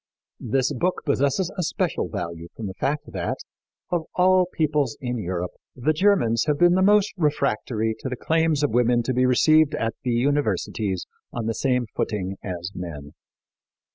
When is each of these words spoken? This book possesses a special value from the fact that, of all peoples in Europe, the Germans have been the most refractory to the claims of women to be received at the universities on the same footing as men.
This 0.39 0.73
book 0.73 1.01
possesses 1.05 1.53
a 1.59 1.61
special 1.61 2.07
value 2.09 2.47
from 2.57 2.65
the 2.65 2.73
fact 2.73 3.11
that, 3.13 3.37
of 3.91 4.05
all 4.15 4.47
peoples 4.51 4.97
in 4.99 5.19
Europe, 5.19 5.51
the 5.75 5.93
Germans 5.93 6.45
have 6.47 6.57
been 6.57 6.73
the 6.73 6.81
most 6.81 7.13
refractory 7.17 7.95
to 7.99 8.09
the 8.09 8.15
claims 8.15 8.63
of 8.63 8.71
women 8.71 9.03
to 9.03 9.13
be 9.13 9.27
received 9.27 9.75
at 9.75 9.93
the 10.03 10.09
universities 10.09 11.05
on 11.31 11.45
the 11.45 11.53
same 11.53 11.85
footing 11.95 12.37
as 12.43 12.71
men. 12.73 13.13